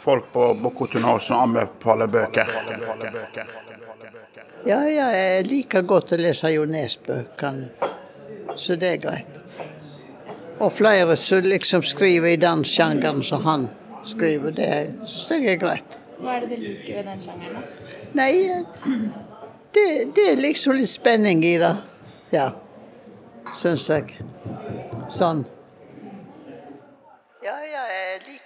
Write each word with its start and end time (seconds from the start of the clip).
folk 0.00 0.32
på 0.32 0.54
Bokotuna 0.54 1.18
som 1.20 1.40
anbefaler 1.44 2.06
bøker. 2.06 2.48
Ja, 4.64 4.88
ja, 4.88 5.06
jeg 5.12 5.46
liker 5.48 5.84
godt 5.88 6.12
å 6.12 6.18
lese 6.20 6.50
Jo 6.52 6.66
Nesbø-bøkene, 6.68 7.90
så 8.56 8.76
det 8.80 8.90
er 8.96 8.98
greit. 9.00 9.40
Og 10.60 10.72
flere 10.76 11.16
som 11.16 11.46
liksom 11.46 11.84
skriver 11.86 12.34
i 12.34 12.40
den 12.40 12.64
sjangeren 12.68 13.22
som 13.24 13.44
han 13.46 13.68
skriver, 14.04 14.52
det 14.56 14.72
syns 15.08 15.30
jeg 15.38 15.54
er 15.54 15.62
greit. 15.62 15.96
Hva 16.20 16.36
er 16.36 16.44
det 16.44 16.58
du 16.58 16.66
liker 16.66 16.98
ved 16.98 17.08
den 17.08 17.22
sjangeren? 17.22 17.62
da? 17.62 18.10
Nei, 18.18 18.32
det, 19.72 19.86
det 20.16 20.26
er 20.32 20.42
liksom 20.44 20.76
litt 20.76 20.92
spenning 20.92 21.40
i 21.46 21.54
det. 21.62 21.72
Ja, 22.34 22.50
syns 23.56 23.88
jeg. 23.88 24.18
Sånn. 25.08 25.46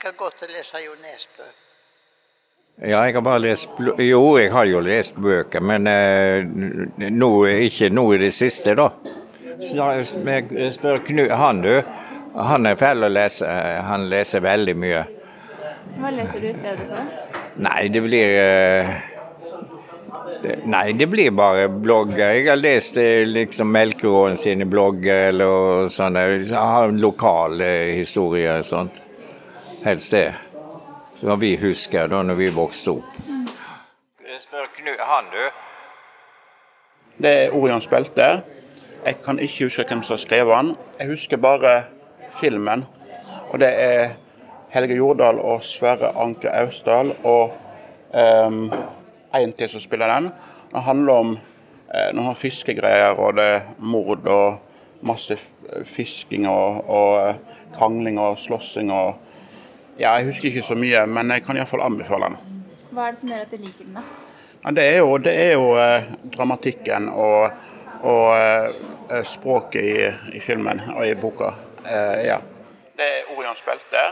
Liker 0.05 0.19
godt 0.21 0.43
å 0.45 0.47
lese 0.53 0.81
Jo 0.85 0.93
Nesbø. 1.01 1.45
Ja, 2.85 2.99
jeg 3.07 3.15
har 3.15 3.23
bare 3.25 3.41
lest 3.41 3.79
Jo, 4.05 4.35
jeg 4.37 4.51
har 4.53 4.67
jo 4.69 4.83
lest 4.85 5.17
bøker, 5.17 5.63
men 5.65 5.87
eh, 5.89 6.45
nå, 7.09 7.29
ikke 7.65 7.89
nå 7.89 8.03
i 8.13 8.19
det 8.21 8.29
siste, 8.37 8.75
da. 8.77 8.91
Så 9.65 9.87
jeg 9.97 10.75
spør 10.75 11.01
Knut, 11.09 11.33
han 11.33 11.63
du, 11.65 11.71
han 12.37 12.69
er 12.69 12.77
fæl 12.77 13.07
å 13.07 13.11
lese. 13.15 13.49
Han 13.89 14.05
leser 14.11 14.45
veldig 14.45 14.75
mye. 14.83 15.01
Hva 15.95 16.13
leser 16.13 16.45
du 16.45 16.51
i 16.51 16.53
stedet 16.59 16.85
for? 16.91 17.41
Nei, 17.65 17.81
det 17.95 18.05
blir 18.05 18.37
eh, 18.43 18.93
det, 20.43 20.59
Nei, 20.69 20.85
det 21.01 21.09
blir 21.15 21.33
bare 21.33 21.71
blogger. 21.73 22.35
Jeg 22.43 22.51
har 22.51 22.61
lest 22.61 23.01
eh, 23.01 23.23
liksom 23.25 23.73
Melkeråen 23.73 24.37
sine 24.37 24.69
blogger 24.69 25.31
eller 25.31 25.89
sånne. 25.97 26.29
Jeg 26.43 26.61
har 26.61 26.93
lokale 26.93 27.73
historier 27.95 28.61
og 28.61 28.69
sånt. 28.69 29.01
Helst 29.85 30.11
det. 30.11 30.35
Som 31.15 31.41
vi 31.41 31.57
husker 31.61 32.07
da 32.09 32.23
når 32.25 32.39
vi 32.39 32.47
vokste 32.57 32.95
opp. 32.95 33.17
Jeg 34.25 34.39
spør 34.41 34.71
Knut, 34.73 35.01
han 35.05 35.27
du. 35.29 35.43
Det 37.21 37.33
er 37.43 37.53
Orions 37.53 37.85
belte. 37.93 38.29
Jeg 39.05 39.19
kan 39.27 39.37
ikke 39.39 39.67
huske 39.67 39.85
hvem 39.85 40.01
som 40.03 40.17
har 40.17 40.23
skrevet 40.23 40.57
den. 40.57 40.71
Jeg 40.99 41.11
husker 41.11 41.37
bare 41.37 41.73
filmen. 42.41 42.87
Og 43.51 43.61
det 43.61 43.69
er 43.83 44.15
Helge 44.73 44.97
Jordal 44.97 45.39
og 45.39 45.61
Sverre 45.63 46.15
Anke 46.17 46.49
Austdal 46.63 47.13
og 47.21 47.53
um, 48.15 48.73
en 49.37 49.53
til 49.53 49.69
som 49.69 49.85
spiller 49.85 50.15
den. 50.15 50.31
Det 50.73 50.83
handler 50.83 51.13
om 51.13 51.35
eh, 51.37 52.09
noen 52.17 52.41
fiskegreier, 52.41 53.21
og 53.21 53.37
det 53.37 53.45
er 53.59 53.69
mord 53.79 54.25
og 54.25 55.05
masse 55.05 55.37
fisking 55.85 56.49
og, 56.49 56.89
og 56.89 57.29
eh, 57.29 57.37
krangling 57.77 58.17
og 58.19 58.41
slåssing 58.41 58.89
og 58.93 59.21
Ja, 59.99 60.17
jeg 60.19 60.27
husker 60.27 60.49
ikke 60.51 60.63
så 60.67 60.75
mye, 60.79 61.05
men 61.07 61.31
jeg 61.31 61.45
kan 61.47 61.59
iallfall 61.59 61.85
anbefale 61.85 62.33
den. 62.33 62.63
Hva 62.95 63.07
er 63.07 63.15
det 63.15 63.21
som 63.21 63.31
gjør 63.31 63.45
at 63.45 63.53
du 63.53 63.61
liker 63.63 63.85
den? 63.85 63.95
da? 63.99 64.03
Ja, 64.65 64.73
det 64.75 64.85
er 64.91 64.99
jo, 64.99 65.19
det 65.23 65.35
er 65.39 65.53
jo 65.53 65.69
eh, 65.79 66.09
dramatikken 66.35 67.07
og, 67.13 67.51
og 68.03 68.27
eh, 68.35 69.21
språket 69.29 69.85
i, 69.85 70.37
i 70.39 70.43
filmen 70.43 70.83
og 70.97 71.05
i 71.07 71.15
boka. 71.15 71.53
Eh, 71.85 72.25
ja. 72.27 72.41
Det 72.97 73.07
er 73.07 73.35
Orions 73.37 73.63
belte. 73.67 74.05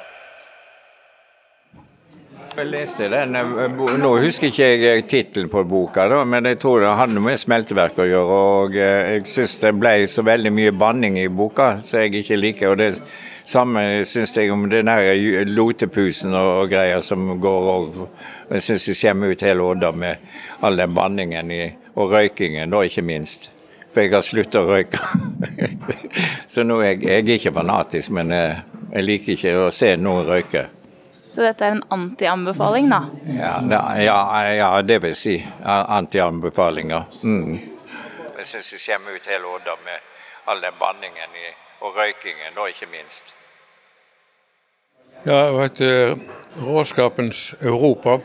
Jeg 2.53 2.67
leste 2.69 3.07
den, 3.09 3.33
eh, 3.35 3.77
Nå 3.97 4.09
husker 4.21 4.51
ikke 4.51 4.67
jeg 4.67 4.81
eh, 4.85 5.03
tittelen 5.09 5.49
på 5.49 5.63
boka, 5.65 6.05
da, 6.11 6.19
men 6.29 6.45
jeg 6.45 6.59
tror 6.61 6.83
det 6.83 6.91
hadde 6.99 7.21
med 7.25 7.41
smelteverk 7.41 8.03
å 8.03 8.05
gjøre. 8.05 8.41
og 8.57 8.77
eh, 8.77 9.15
Jeg 9.15 9.23
syns 9.31 9.55
det 9.63 9.71
ble 9.79 9.93
så 10.05 10.25
veldig 10.27 10.53
mye 10.53 10.75
banning 10.77 11.17
i 11.17 11.31
boka 11.33 11.79
som 11.81 12.03
jeg 12.03 12.21
ikke 12.21 12.37
liker. 12.37 12.75
og 12.75 12.83
Det 12.83 12.91
samme 13.49 14.05
syns 14.05 14.37
jeg 14.37 14.53
om 14.53 14.67
den 14.69 14.91
der 14.91 15.49
lotepusen 15.49 16.37
og, 16.37 16.69
greier 16.69 17.01
som 17.01 17.41
går 17.41 17.71
og 17.73 17.97
Jeg 18.51 18.67
syns 18.69 18.85
det 18.91 18.99
skjemmer 19.01 19.33
ut 19.33 19.47
hele 19.49 19.65
Odda 19.71 19.93
med 19.97 20.37
all 20.61 20.77
den 20.77 20.93
banningen 20.93 21.51
i, 21.51 21.63
og 21.97 22.13
røykingen, 22.13 22.69
da 22.69 22.85
ikke 22.85 23.07
minst. 23.07 23.49
For 23.95 24.05
jeg 24.05 24.13
har 24.13 24.29
sluttet 24.29 24.61
å 24.61 24.69
røyke. 24.69 25.01
så 26.53 26.69
nå 26.69 26.83
er 26.83 26.99
jeg, 26.99 27.03
jeg 27.09 27.25
er 27.25 27.35
ikke 27.41 27.57
fanatisk, 27.63 28.13
men 28.13 28.37
jeg, 28.37 28.63
jeg 28.93 29.09
liker 29.09 29.37
ikke 29.39 29.59
å 29.65 29.73
se 29.73 29.97
noen 29.97 30.29
røyke. 30.29 30.69
Så 31.33 31.41
dette 31.41 31.65
er 31.65 31.79
en 31.79 31.85
anti-anbefaling, 31.89 32.91
da? 32.93 33.07
Ja, 33.25 33.55
ja, 33.97 34.17
ja, 34.53 34.67
det 34.85 34.99
vil 35.01 35.15
si. 35.17 35.39
Antianbefalinger. 35.65 37.07
Mm. 37.25 37.55
Jeg 38.37 38.49
syns 38.51 38.69
jeg 38.75 38.99
kommer 38.99 39.17
ut 39.17 39.31
hele 39.31 39.55
Odda 39.55 39.79
med 39.87 40.11
all 40.53 40.61
den 40.61 40.77
banningen 40.77 41.39
i, 41.41 41.47
og 41.81 41.97
røykingen, 41.97 42.53
da 42.53 42.69
ikke 42.69 42.91
minst. 42.93 43.33
Ja, 45.25 45.41
og 45.55 45.63
heter 45.63 46.19
Råskapens 46.67 47.55
Europa. 47.63 48.19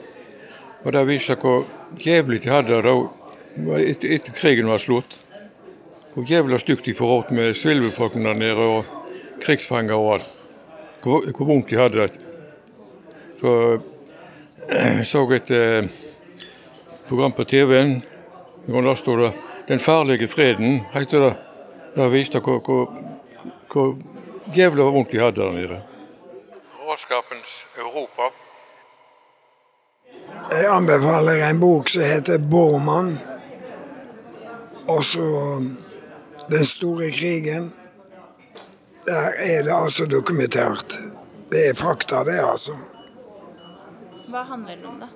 Og 0.83 0.93
Det 0.93 1.07
viser 1.07 1.39
hvor 1.39 1.63
jævlig 1.95 2.43
de 2.43 2.49
hadde 2.49 2.75
det 2.75 2.83
da 2.83 3.79
etter, 3.87 4.15
etter 4.19 4.35
krigen 4.35 4.67
var 4.67 4.83
slutt. 4.83 5.21
Hvor 6.13 6.27
jævla 6.27 6.59
stygt 6.59 6.85
de 6.85 6.93
forholdt 6.97 7.31
med 7.31 7.55
svilvefolkene 7.55 8.33
der 8.33 8.39
nede 8.43 8.71
og 8.75 8.85
krigsfanger 9.39 9.95
og 9.95 10.13
alt. 10.13 10.31
Hvor, 11.03 11.31
hvor 11.31 11.45
vondt 11.55 11.69
de 11.69 11.79
hadde 11.79 12.03
det. 12.03 12.26
Så 13.41 13.79
jeg 14.67 15.05
så 15.05 15.21
et 15.31 15.51
eh, 15.51 15.89
program 17.07 17.31
på 17.31 17.43
TV-en. 17.43 18.03
Der 18.67 18.95
sto 18.95 19.15
det 19.17 19.33
'Den 19.67 19.79
farlige 19.79 20.27
freden', 20.27 20.85
heter 20.93 21.19
det. 21.19 21.35
Det 21.95 22.11
viste 22.11 22.39
hvor, 22.39 22.59
hvor, 22.59 22.93
hvor 23.71 23.97
jævla 24.57 24.83
vondt 24.83 25.11
de 25.11 25.19
hadde 25.19 25.41
der 25.41 25.51
nede. 25.51 25.81
Råskapens 26.79 27.67
Europa. 27.77 28.21
Jeg 30.51 30.65
anbefaler 30.69 31.49
en 31.49 31.59
bok 31.59 31.89
som 31.89 32.01
heter 32.01 32.37
'Bormann'. 32.37 33.17
Og 34.87 35.03
så 35.03 35.61
'Den 36.49 36.65
store 36.65 37.07
krigen'. 37.09 37.69
Der 39.05 39.29
er 39.37 39.63
det 39.63 39.73
altså 39.83 40.05
dokumentert. 40.05 40.93
Det 41.51 41.69
er 41.69 41.73
fakta, 41.73 42.23
det, 42.23 42.39
altså. 42.51 42.71
Hva 44.27 44.43
handler 44.43 44.75
den 44.75 44.85
om, 44.85 44.99
da? 44.99 45.07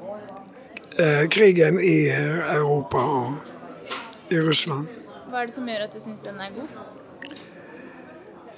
Eh, 1.04 1.28
krigen 1.30 1.80
i 1.80 2.10
Europa 2.56 2.98
og 2.98 3.34
i 4.32 4.40
Russland. 4.40 4.88
Hva 5.30 5.42
er 5.42 5.50
det 5.50 5.56
som 5.56 5.68
gjør 5.68 5.84
at 5.88 5.94
du 5.96 6.00
syns 6.00 6.24
den 6.24 6.40
er 6.40 6.54
god? 6.56 6.68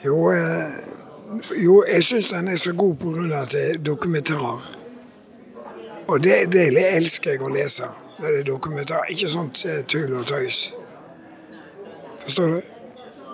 Jo, 0.05 0.17
eh, 0.29 0.77
jo 1.63 1.79
jeg 1.87 2.03
syns 2.03 2.29
den 2.29 2.47
er 2.47 2.57
så 2.57 2.73
god 2.73 2.95
pga. 3.01 3.41
at 3.41 3.51
det 3.51 3.65
er 3.69 3.77
dokumentarer. 3.77 4.77
Og 6.07 6.23
det, 6.23 6.51
det 6.51 6.95
elsker 6.95 7.31
jeg 7.31 7.41
å 7.41 7.49
lese 7.49 7.89
når 8.19 8.27
det 8.29 8.39
er 8.39 8.49
dokumentar. 8.53 9.05
Ikke 9.09 9.29
sånt 9.29 9.65
eh, 9.65 9.81
tull 9.87 10.13
og 10.13 10.27
tøys. 10.27 10.73
Forstår 12.23 12.47
du? 12.47 12.61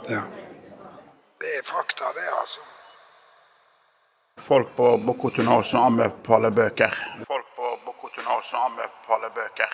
Ja. 0.10 0.24
Det 1.40 1.56
er 1.60 1.64
fakta, 1.64 2.14
det, 2.16 2.28
altså. 2.40 2.79
Folk 4.40 4.76
på 4.76 4.98
Bokotuna 4.98 5.64
som 5.64 5.84
anbefaler 5.84 6.52
bøker. 6.52 6.94
Folk 7.28 7.46
på 7.56 7.80
Bokotuna 7.86 8.40
som 8.44 8.60
anbefaler 8.70 9.30
bøker. 9.36 9.74